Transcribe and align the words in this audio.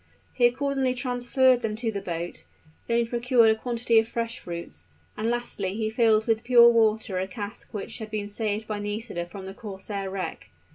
He 0.33 0.47
accordingly 0.47 0.95
transferred 0.95 1.61
them 1.61 1.75
to 1.75 1.91
the 1.91 2.01
boat; 2.01 2.43
then 2.87 2.97
he 2.97 3.05
procured 3.05 3.51
a 3.51 3.55
quantity 3.55 3.99
of 3.99 4.07
fresh 4.07 4.39
fruits; 4.39 4.87
and 5.15 5.29
lastly 5.29 5.75
he 5.75 5.91
filled 5.91 6.25
with 6.25 6.43
pure 6.43 6.69
water 6.69 7.19
a 7.19 7.27
cask 7.27 7.71
which 7.71 7.99
had 7.99 8.09
been 8.09 8.27
saved 8.27 8.67
by 8.67 8.79
Nisida 8.79 9.27
from 9.27 9.45
the 9.45 9.53
corsair 9.53 10.09
wreck. 10.09 10.49